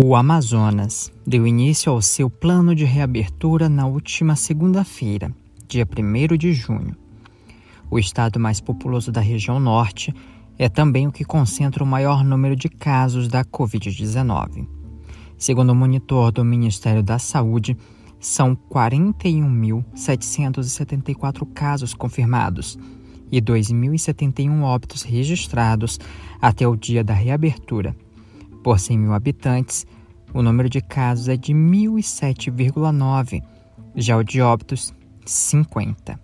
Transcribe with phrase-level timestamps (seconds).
[0.00, 5.34] O Amazonas deu início ao seu plano de reabertura na última segunda-feira,
[5.66, 6.94] dia 1 de junho.
[7.90, 10.14] O estado mais populoso da região norte
[10.56, 14.68] é também o que concentra o maior número de casos da Covid-19.
[15.36, 17.76] Segundo o monitor do Ministério da Saúde,
[18.20, 22.78] são 41.774 casos confirmados
[23.32, 25.98] e 2.071 óbitos registrados
[26.40, 27.96] até o dia da reabertura
[28.62, 29.86] por 100 mil habitantes,
[30.32, 33.42] o número de casos é de 1.007,9,
[33.94, 36.18] já o de óbitos, 50.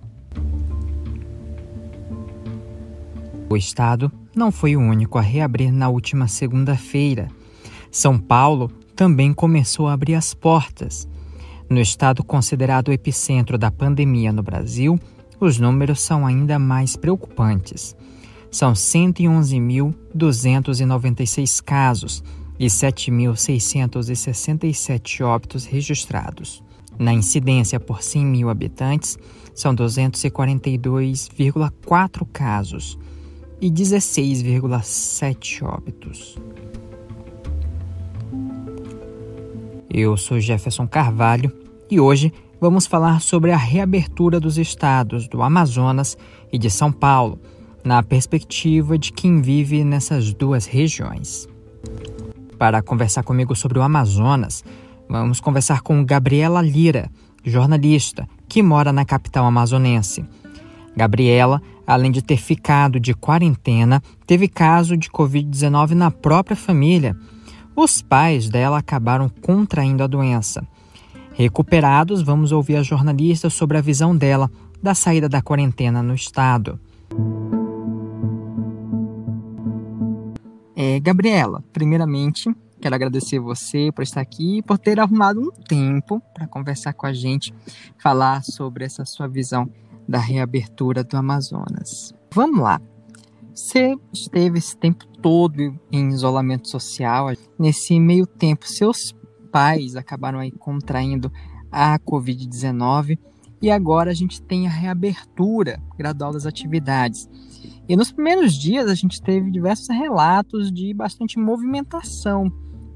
[3.50, 7.28] O estado não foi o único a reabrir na última segunda-feira.
[7.90, 11.08] São Paulo também começou a abrir as portas.
[11.68, 14.98] No estado considerado o epicentro da pandemia no Brasil,
[15.40, 17.96] os números são ainda mais preocupantes
[18.54, 22.24] são 111.296 casos
[22.58, 26.62] e 7.667 óbitos registrados.
[26.98, 29.18] Na incidência por 100 mil habitantes,
[29.54, 32.96] são 242,4 casos
[33.60, 36.38] e 16,7 óbitos.
[39.90, 41.52] Eu sou Jefferson Carvalho
[41.90, 46.18] e hoje vamos falar sobre a reabertura dos estados do Amazonas
[46.52, 47.38] e de São Paulo
[47.84, 51.48] na perspectiva de quem vive nessas duas regiões.
[52.58, 54.64] Para conversar comigo sobre o Amazonas,
[55.08, 57.10] vamos conversar com Gabriela Lira,
[57.44, 60.24] jornalista que mora na capital amazonense.
[60.96, 67.16] Gabriela, além de ter ficado de quarentena, teve caso de Covid-19 na própria família.
[67.74, 70.66] Os pais dela acabaram contraindo a doença.
[71.32, 74.48] Recuperados, vamos ouvir a jornalista sobre a visão dela
[74.80, 76.78] da saída da quarentena no estado.
[80.86, 86.46] É, Gabriela, primeiramente, quero agradecer você por estar aqui por ter arrumado um tempo para
[86.46, 87.54] conversar com a gente,
[87.96, 89.66] falar sobre essa sua visão
[90.06, 92.12] da reabertura do Amazonas.
[92.34, 92.82] Vamos lá.
[93.54, 97.28] Você esteve esse tempo todo em isolamento social.
[97.58, 99.14] Nesse meio tempo, seus
[99.50, 101.32] pais acabaram aí contraindo
[101.72, 103.18] a Covid-19
[103.62, 107.26] e agora a gente tem a reabertura gradual das atividades.
[107.88, 112.50] E nos primeiros dias a gente teve diversos relatos de bastante movimentação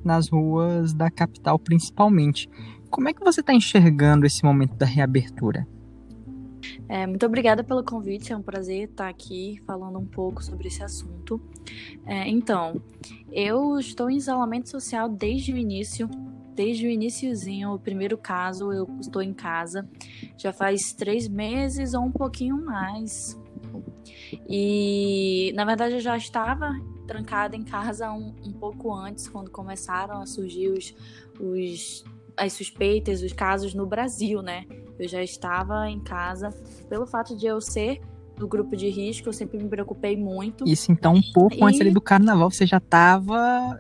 [0.05, 2.49] nas ruas da capital, principalmente.
[2.91, 5.67] Como é que você está enxergando esse momento da reabertura?
[6.89, 10.83] É, muito obrigada pelo convite, é um prazer estar aqui falando um pouco sobre esse
[10.83, 11.41] assunto.
[12.07, 12.81] É, então,
[13.31, 16.09] eu estou em isolamento social desde o início,
[16.55, 19.89] desde o iníciozinho, o primeiro caso, eu estou em casa.
[20.37, 23.39] Já faz três meses ou um pouquinho mais,
[24.49, 26.73] e na verdade eu já estava
[27.07, 30.95] trancada em casa um, um pouco antes, quando começaram a surgir os,
[31.41, 32.05] os,
[32.37, 34.67] as suspeitas, os casos no Brasil, né?
[34.99, 36.51] Eu já estava em casa
[36.89, 38.01] pelo fato de eu ser
[38.37, 40.65] do grupo de risco, eu sempre me preocupei muito.
[40.67, 41.65] Isso, então, um pouco e...
[41.65, 43.79] antes ali do carnaval, você já estava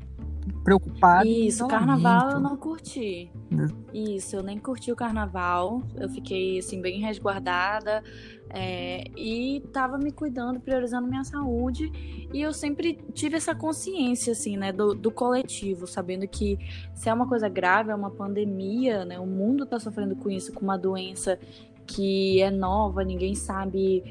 [0.64, 1.28] preocupado.
[1.28, 3.30] Isso, carnaval eu não curti.
[3.50, 3.68] Né?
[3.92, 5.82] Isso, eu nem curti o carnaval.
[5.96, 8.02] Eu fiquei assim bem resguardada
[8.50, 11.90] é, e tava me cuidando, priorizando minha saúde.
[12.32, 16.58] E eu sempre tive essa consciência assim, né, do, do coletivo, sabendo que
[16.94, 20.52] se é uma coisa grave, é uma pandemia, né, o mundo tá sofrendo com isso,
[20.52, 21.38] com uma doença
[21.88, 24.04] que é nova, ninguém sabe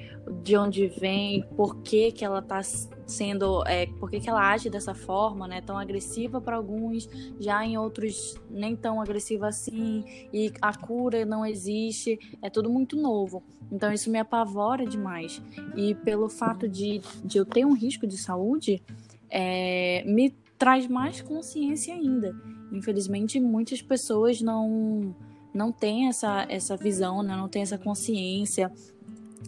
[0.43, 2.61] de onde vem, por que, que ela está
[3.05, 5.61] sendo, é, por que, que ela age dessa forma, né?
[5.61, 7.07] Tão agressiva para alguns,
[7.39, 12.97] já em outros nem tão agressiva assim, e a cura não existe, é tudo muito
[12.97, 13.43] novo.
[13.71, 15.41] Então isso me apavora demais.
[15.75, 18.83] E pelo fato de, de eu ter um risco de saúde,
[19.29, 22.35] é, me traz mais consciência ainda.
[22.71, 25.15] Infelizmente, muitas pessoas não
[25.57, 27.35] não tem essa, essa visão, né?
[27.35, 28.71] não tem essa consciência.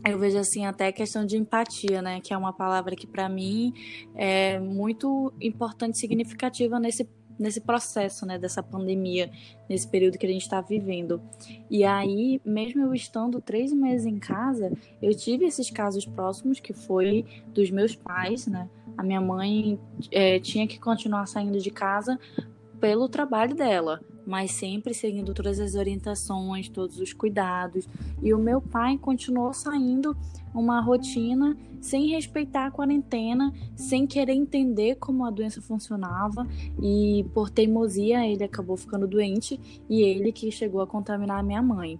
[0.04, 2.20] Eu vejo assim até questão de empatia, né?
[2.22, 3.74] Que é uma palavra que para mim
[4.16, 7.08] é muito importante significativa nesse
[7.38, 9.32] nesse processo, né, dessa pandemia,
[9.70, 11.22] nesse período que a gente está vivendo.
[11.70, 14.70] E aí, mesmo eu estando três meses em casa,
[15.02, 18.70] eu tive esses casos próximos que foi dos meus pais, né?
[18.98, 19.80] A minha mãe
[20.12, 22.20] é, tinha que continuar saindo de casa
[22.78, 27.90] pelo trabalho dela mas sempre seguindo todas as orientações, todos os cuidados.
[28.22, 30.16] E o meu pai continuou saindo
[30.54, 36.48] uma rotina sem respeitar a quarentena, sem querer entender como a doença funcionava
[36.80, 39.60] e por teimosia ele acabou ficando doente
[39.90, 42.00] e ele que chegou a contaminar a minha mãe.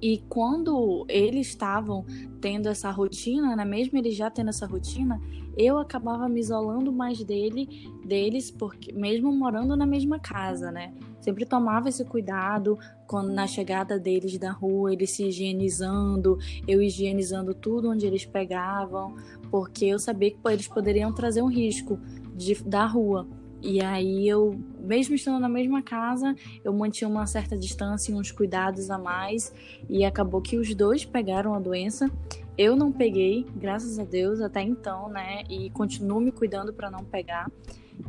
[0.00, 2.04] E quando eles estavam
[2.40, 5.20] tendo essa rotina, né, mesmo eles já tendo essa rotina,
[5.56, 10.92] eu acabava me isolando mais dele, deles, porque mesmo morando na mesma casa, né?
[11.24, 16.38] Sempre tomava esse cuidado quando na chegada deles da rua, eles se higienizando,
[16.68, 19.16] eu higienizando tudo onde eles pegavam,
[19.50, 21.98] porque eu sabia que eles poderiam trazer um risco
[22.36, 23.26] de, da rua.
[23.62, 28.30] E aí eu, mesmo estando na mesma casa, eu mantinha uma certa distância e uns
[28.30, 29.50] cuidados a mais.
[29.88, 32.10] E acabou que os dois pegaram a doença.
[32.58, 35.42] Eu não peguei, graças a Deus, até então, né?
[35.48, 37.50] E continuo me cuidando para não pegar.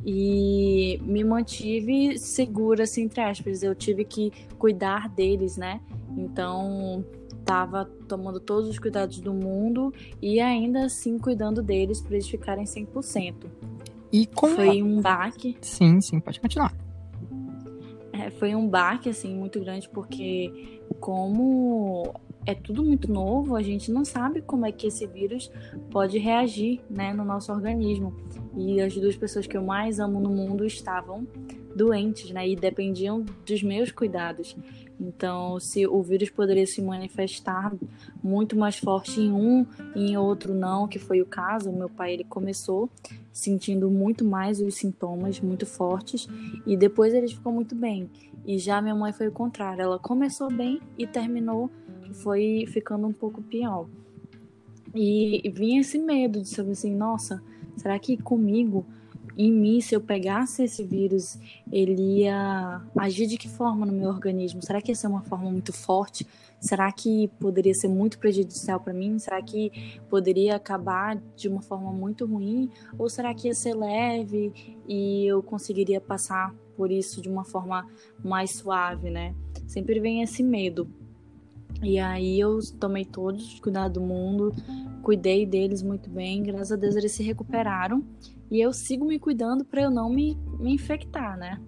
[0.06, 3.64] E me mantive segura, assim, entre aspas.
[3.64, 5.82] Eu tive que cuidar deles, né?
[6.18, 7.04] Então,
[7.46, 12.66] tava tomando todos os cuidados do mundo e ainda assim cuidando deles para eles ficarem
[12.66, 13.46] 100%.
[14.12, 15.58] E como foi um baque.
[15.62, 16.74] Sim, sim, pode continuar.
[18.12, 22.14] É, foi um baque assim muito grande porque como
[22.46, 25.52] é tudo muito novo, a gente não sabe como é que esse vírus
[25.90, 28.16] pode reagir, né, no nosso organismo.
[28.56, 31.28] E as duas pessoas que eu mais amo no mundo estavam
[31.76, 34.56] doentes, né, e dependiam dos meus cuidados.
[35.00, 37.74] Então, se o vírus poderia se manifestar
[38.24, 41.90] muito mais forte em um e em outro não, que foi o caso, o meu
[41.90, 42.90] pai ele começou
[43.32, 46.28] sentindo muito mais os sintomas muito fortes
[46.66, 48.10] e depois ele ficou muito bem.
[48.46, 51.70] E já minha mãe foi o contrário, ela começou bem e terminou
[52.22, 53.88] foi ficando um pouco pior.
[54.94, 57.42] E, vinha esse medo de saber assim, nossa,
[57.76, 58.86] será que comigo
[59.38, 61.38] em mim, se eu pegasse esse vírus,
[61.70, 64.62] ele ia agir de que forma no meu organismo?
[64.62, 66.26] Será que ia ser uma forma muito forte?
[66.58, 69.20] Será que poderia ser muito prejudicial para mim?
[69.20, 72.70] Será que poderia acabar de uma forma muito ruim?
[72.98, 74.54] Ou será que ia ser leve
[74.88, 77.86] e eu conseguiria passar por isso de uma forma
[78.24, 79.36] mais suave, né?
[79.68, 80.90] Sempre vem esse medo.
[81.84, 84.54] E aí eu tomei todos os cuidados do mundo,
[85.04, 88.04] cuidei deles muito bem, graças a Deus eles se recuperaram
[88.50, 91.60] e eu sigo me cuidando para eu não me, me infectar, né?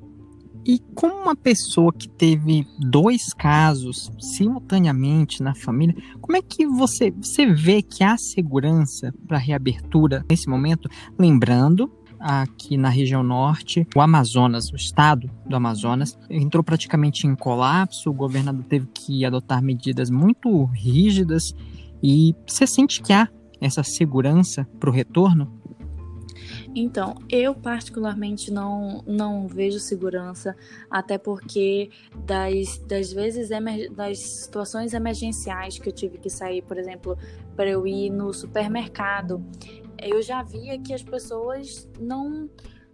[0.65, 7.09] E como uma pessoa que teve dois casos simultaneamente na família, como é que você,
[7.09, 10.89] você vê que há segurança para reabertura nesse momento?
[11.17, 11.89] Lembrando,
[12.19, 18.13] aqui na região norte, o Amazonas, o estado do Amazonas, entrou praticamente em colapso, o
[18.13, 21.55] governador teve que adotar medidas muito rígidas.
[22.01, 23.27] E você sente que há
[23.59, 25.51] essa segurança para o retorno?
[26.75, 30.55] Então, eu particularmente não, não vejo segurança,
[30.91, 31.89] até porque
[32.25, 33.49] das, das vezes,
[33.95, 37.17] das situações emergenciais que eu tive que sair, por exemplo,
[37.55, 39.43] para eu ir no supermercado,
[40.01, 42.49] eu já via que as pessoas não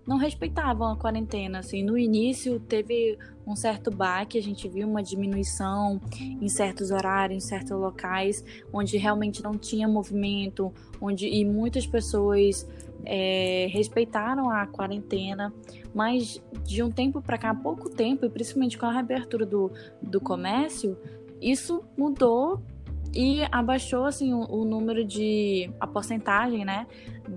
[0.06, 1.60] não respeitavam a quarentena.
[1.60, 3.18] Assim, no início teve
[3.48, 8.98] um certo baque, a gente viu uma diminuição em certos horários, em certos locais, onde
[8.98, 12.68] realmente não tinha movimento, onde e muitas pessoas
[13.06, 15.54] é, respeitaram a quarentena,
[15.94, 19.72] mas de um tempo para cá, pouco tempo, e principalmente com a reabertura do,
[20.02, 20.98] do comércio,
[21.42, 22.62] isso mudou
[23.13, 26.88] e abaixou assim o, o, número de a porcentagem, né,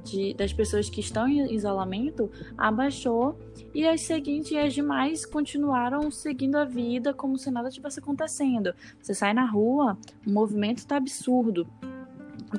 [0.02, 3.38] de, das pessoas que estão em isolamento abaixou.
[3.74, 8.74] E as seguintes e as demais continuaram seguindo a vida como se nada tivesse acontecendo.
[9.00, 11.66] Você sai na rua, o movimento está absurdo.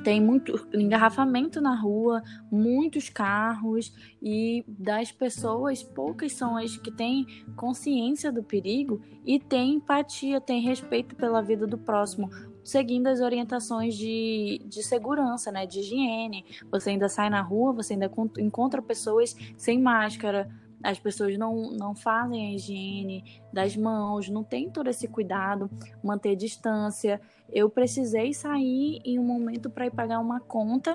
[0.04, 2.22] Tem muito engarrafamento na rua,
[2.52, 3.92] muitos carros
[4.22, 7.26] e das pessoas, poucas são as que têm
[7.56, 12.30] consciência do perigo e têm empatia, têm respeito pela vida do próximo,
[12.68, 16.44] seguindo as orientações de, de segurança, né, de higiene.
[16.70, 20.50] Você ainda sai na rua, você ainda encontra pessoas sem máscara,
[20.84, 25.70] as pessoas não, não fazem a higiene das mãos, não tem todo esse cuidado,
[26.04, 27.18] manter distância.
[27.50, 30.94] Eu precisei sair em um momento para ir pagar uma conta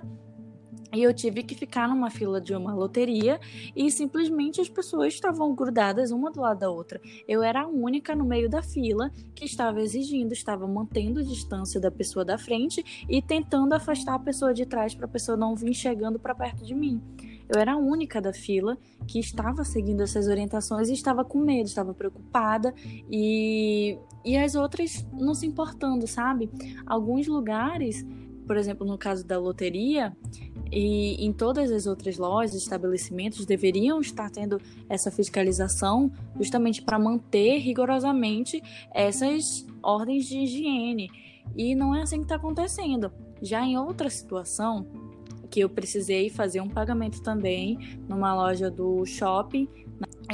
[0.94, 3.40] e eu tive que ficar numa fila de uma loteria
[3.76, 7.02] e simplesmente as pessoas estavam grudadas uma do lado da outra.
[7.28, 11.90] Eu era a única no meio da fila que estava exigindo, estava mantendo distância da
[11.90, 15.74] pessoa da frente e tentando afastar a pessoa de trás para a pessoa não vir
[15.74, 17.02] chegando para perto de mim.
[17.50, 21.68] Eu era a única da fila que estava seguindo essas orientações e estava com medo,
[21.68, 22.74] estava preocupada
[23.10, 26.50] e, e as outras não se importando, sabe?
[26.86, 28.06] Alguns lugares,
[28.48, 30.16] por exemplo, no caso da loteria,
[30.74, 37.60] e em todas as outras lojas, estabelecimentos deveriam estar tendo essa fiscalização justamente para manter
[37.60, 38.62] rigorosamente
[38.92, 41.10] essas ordens de higiene.
[41.56, 43.12] E não é assim que está acontecendo.
[43.42, 44.88] Já em outra situação,
[45.54, 47.78] que eu precisei fazer um pagamento também
[48.10, 49.68] numa loja do shopping.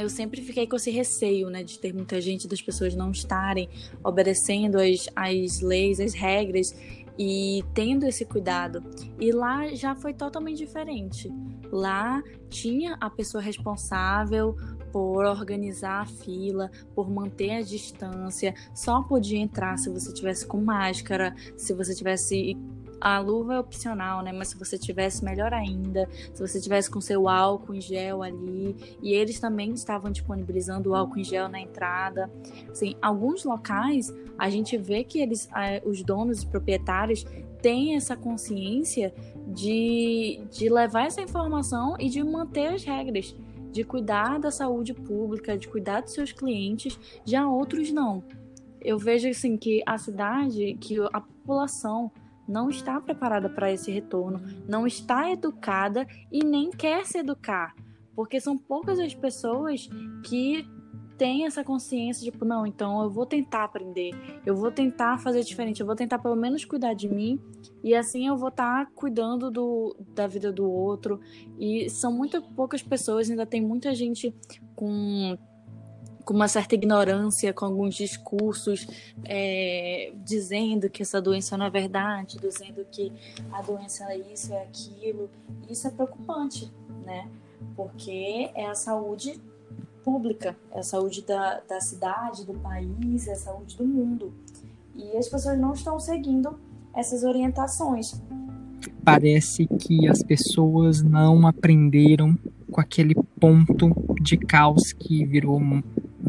[0.00, 3.68] eu sempre fiquei com esse receio, né, de ter muita gente, das pessoas não estarem
[4.02, 6.74] obedecendo as, as leis, as regras
[7.22, 8.82] e tendo esse cuidado.
[9.20, 11.30] E lá já foi totalmente diferente.
[11.70, 14.56] Lá tinha a pessoa responsável
[14.90, 20.62] por organizar a fila, por manter a distância, só podia entrar se você tivesse com
[20.62, 22.56] máscara, se você tivesse
[23.00, 24.30] a luva é opcional, né?
[24.30, 26.08] Mas se você tivesse, melhor ainda.
[26.34, 28.76] Se você tivesse com seu álcool em gel ali.
[29.02, 32.30] E eles também estavam disponibilizando o álcool em gel na entrada.
[32.70, 35.48] Assim, alguns locais, a gente vê que eles,
[35.84, 37.24] os donos e proprietários
[37.62, 39.14] têm essa consciência
[39.46, 43.34] de, de levar essa informação e de manter as regras.
[43.72, 46.98] De cuidar da saúde pública, de cuidar dos seus clientes.
[47.24, 48.22] Já outros não.
[48.80, 52.10] Eu vejo assim que a cidade, que a população
[52.48, 57.74] não está preparada para esse retorno, não está educada e nem quer se educar,
[58.14, 59.88] porque são poucas as pessoas
[60.24, 60.66] que
[61.20, 64.12] têm essa consciência tipo, não, então eu vou tentar aprender,
[64.46, 67.38] eu vou tentar fazer diferente, eu vou tentar pelo menos cuidar de mim
[67.84, 71.20] e assim eu vou estar tá cuidando do, da vida do outro.
[71.58, 74.34] E são muito poucas pessoas, ainda tem muita gente
[74.74, 75.36] com
[76.30, 78.86] com uma certa ignorância, com alguns discursos
[79.24, 83.12] é, dizendo que essa doença não é verdade, dizendo que
[83.50, 85.28] a doença é isso, é aquilo.
[85.68, 86.70] Isso é preocupante,
[87.04, 87.28] né?
[87.74, 89.40] Porque é a saúde
[90.04, 94.32] pública, é a saúde da, da cidade, do país, é a saúde do mundo.
[94.94, 96.60] E as pessoas não estão seguindo
[96.94, 98.22] essas orientações.
[99.02, 102.38] Parece que as pessoas não aprenderam
[102.70, 103.90] com aquele ponto
[104.22, 105.60] de caos que virou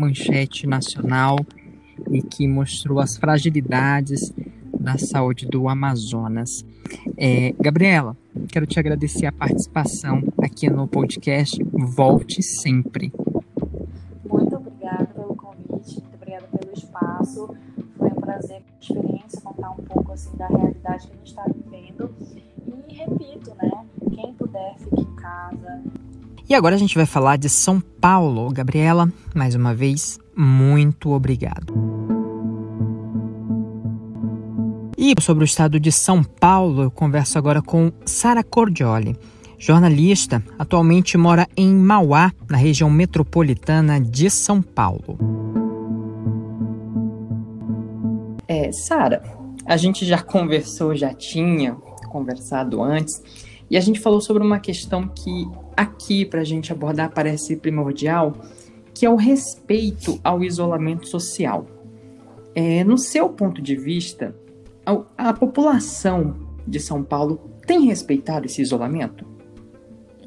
[0.02, 1.38] manchete nacional
[2.10, 4.34] e que mostrou as fragilidades
[4.80, 6.66] da saúde do Amazonas.
[7.16, 8.18] É, Gabriela,
[8.52, 11.64] quero te agradecer a participação aqui no podcast.
[11.72, 13.14] Volte sempre.
[14.28, 17.56] Muito obrigada pelo convite, muito obrigada pelo espaço.
[17.98, 22.10] Foi um prazer, experiência, contar um pouco assim da realidade que a gente está vivendo.
[22.90, 23.86] E repito, né?
[24.16, 25.84] Quem puder, fique em casa,
[26.52, 28.52] e agora a gente vai falar de São Paulo.
[28.52, 31.74] Gabriela, mais uma vez, muito obrigado.
[34.98, 39.16] E sobre o estado de São Paulo, eu converso agora com Sara Cordioli,
[39.58, 45.18] jornalista, atualmente mora em Mauá, na região metropolitana de São Paulo.
[48.46, 49.24] É, Sara,
[49.66, 51.76] a gente já conversou, já tinha
[52.10, 53.24] conversado antes,
[53.70, 55.48] e a gente falou sobre uma questão que
[55.82, 58.34] aqui para a gente abordar parece primordial,
[58.94, 61.66] que é o respeito ao isolamento social.
[62.54, 64.36] É, no seu ponto de vista,
[64.86, 66.36] a, a população
[66.68, 69.26] de São Paulo tem respeitado esse isolamento?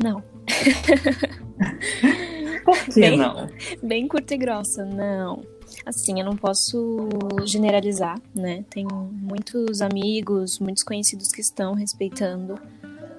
[0.02, 0.22] Não.
[2.64, 3.48] Por que bem, não?
[3.82, 5.42] Bem curta e grossa, não.
[5.84, 7.08] Assim, eu não posso
[7.44, 8.64] generalizar, né?
[8.70, 12.54] Tenho muitos amigos, muitos conhecidos que estão respeitando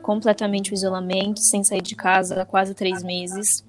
[0.05, 3.65] completamente o isolamento, sem sair de casa há quase três meses.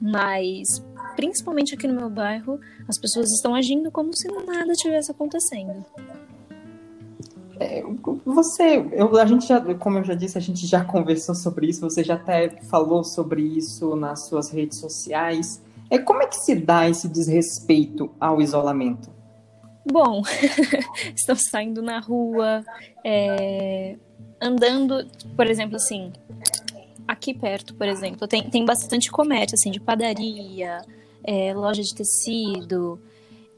[0.00, 0.82] Mas,
[1.14, 2.58] principalmente aqui no meu bairro,
[2.88, 5.84] as pessoas estão agindo como se nada tivesse acontecendo.
[7.60, 7.82] É,
[8.24, 11.82] você, eu, a gente já, como eu já disse, a gente já conversou sobre isso,
[11.82, 15.60] você já até falou sobre isso nas suas redes sociais.
[15.90, 19.10] É, como é que se dá esse desrespeito ao isolamento?
[19.84, 20.22] Bom,
[21.14, 22.64] estão saindo na rua,
[23.04, 23.96] é,
[24.40, 26.12] andando, por exemplo, assim,
[27.06, 30.82] aqui perto, por exemplo, tem, tem bastante comércio, assim, de padaria,
[31.24, 33.00] é, loja de tecido.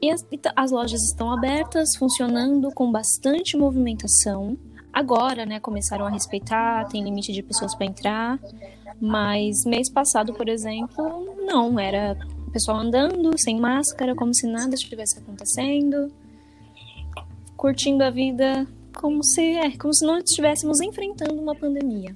[0.01, 4.57] E as, as lojas estão abertas, funcionando com bastante movimentação.
[4.91, 8.39] Agora, né, começaram a respeitar, tem limite de pessoas para entrar.
[8.99, 14.75] Mas mês passado, por exemplo, não, era o pessoal andando sem máscara, como se nada
[14.75, 16.11] estivesse acontecendo,
[17.55, 22.15] curtindo a vida como se, é, como se não estivéssemos enfrentando uma pandemia.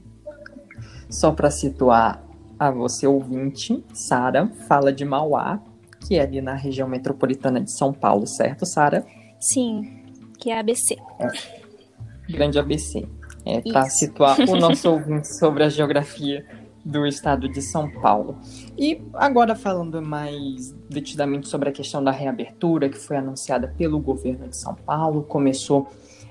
[1.09, 2.23] Só para situar
[2.57, 5.59] a você ouvinte, Sara fala de Mauá,
[6.07, 9.05] que é ali na região metropolitana de São Paulo, certo, Sara?
[9.39, 10.03] Sim,
[10.39, 10.95] que é ABC.
[11.19, 11.27] É.
[12.31, 13.07] Grande ABC.
[13.45, 16.45] É, para situar o nosso ouvinte sobre a geografia
[16.83, 18.37] do estado de São Paulo.
[18.77, 24.47] E agora falando mais detidamente sobre a questão da reabertura que foi anunciada pelo governo
[24.47, 25.87] de São Paulo, começou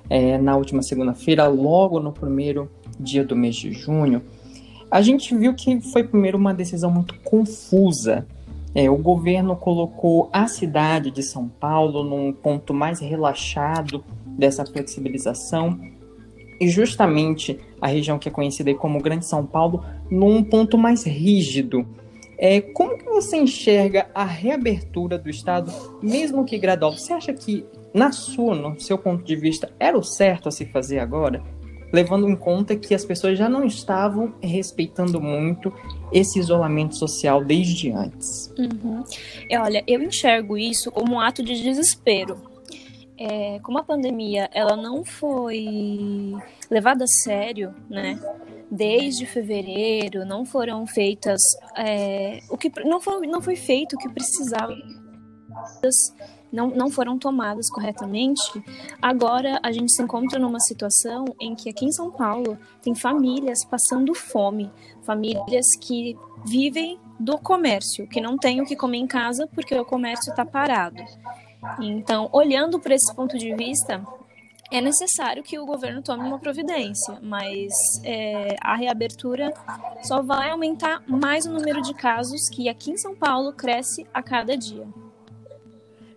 [0.08, 4.22] é, na última segunda-feira, logo no primeiro dia do mês de junho,
[4.90, 8.26] a gente viu que foi primeiro uma decisão muito confusa.
[8.74, 15.78] É, o governo colocou a cidade de São Paulo num ponto mais relaxado dessa flexibilização
[16.60, 21.86] e justamente a região que é conhecida como Grande São Paulo num ponto mais rígido.
[22.36, 25.72] É, como que você enxerga a reabertura do Estado,
[26.02, 26.92] mesmo que gradual?
[26.92, 30.66] Você acha que, na sua, no seu ponto de vista, era o certo a se
[30.66, 31.42] fazer agora?
[31.92, 35.72] Levando em conta que as pessoas já não estavam respeitando muito
[36.12, 38.52] esse isolamento social desde antes.
[38.58, 39.04] Uhum.
[39.60, 42.36] Olha, eu enxergo isso como um ato de desespero.
[43.16, 46.34] É, como a pandemia ela não foi
[46.68, 48.18] levada a sério, né?
[48.74, 51.40] Desde fevereiro, não foram feitas
[51.76, 54.74] é, o que não foi, não foi feito o que precisava,
[56.52, 58.42] não, não foram tomadas corretamente.
[59.00, 63.64] Agora a gente se encontra numa situação em que aqui em São Paulo tem famílias
[63.64, 64.70] passando fome,
[65.02, 69.84] famílias que vivem do comércio, que não têm o que comer em casa porque o
[69.84, 71.02] comércio está parado.
[71.80, 74.04] Então, olhando por esse ponto de vista,
[74.70, 79.52] é necessário que o governo tome uma providência, mas é, a reabertura
[80.02, 84.22] só vai aumentar mais o número de casos que aqui em São Paulo cresce a
[84.22, 84.86] cada dia.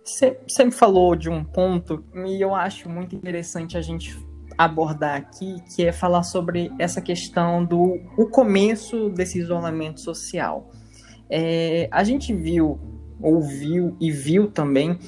[0.04, 4.18] Você sempre falou de um ponto e eu acho muito interessante a gente
[4.56, 10.70] abordar aqui, que é falar sobre essa questão do o começo desse isolamento social.
[11.30, 12.80] É, a gente viu,
[13.20, 14.98] ouviu e viu também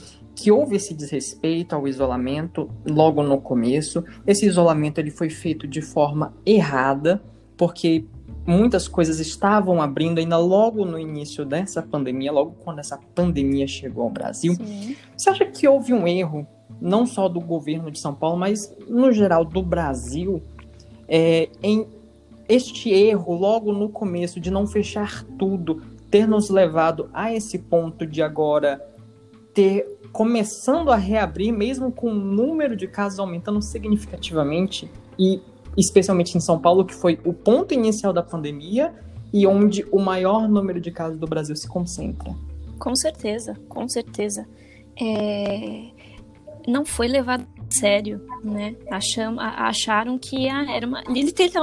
[0.40, 4.02] que houve esse desrespeito ao isolamento logo no começo.
[4.26, 7.23] Esse isolamento ele foi feito de forma errada,
[7.59, 8.06] porque
[8.47, 14.04] muitas coisas estavam abrindo ainda logo no início dessa pandemia, logo quando essa pandemia chegou
[14.04, 14.54] ao Brasil.
[14.54, 14.97] Sim.
[15.14, 16.47] Você acha que houve um erro,
[16.80, 20.42] não só do governo de São Paulo, mas no geral do Brasil,
[21.06, 21.87] é, em
[22.49, 28.06] este erro logo no começo de não fechar tudo, ter nos levado a esse ponto
[28.06, 28.80] de agora
[29.52, 35.40] ter começando a reabrir, mesmo com o número de casos aumentando significativamente, e
[35.76, 38.92] especialmente em São Paulo, que foi o ponto inicial da pandemia
[39.32, 42.34] e onde o maior número de casos do Brasil se concentra.
[42.78, 44.46] Com certeza, com certeza.
[45.00, 45.88] É...
[46.66, 48.74] Não foi levado a sério, né?
[48.90, 51.02] Acham, acharam que era uma,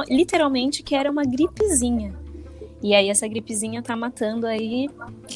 [0.09, 2.15] literalmente que era uma gripezinha.
[2.81, 4.89] E aí essa gripezinha tá matando aí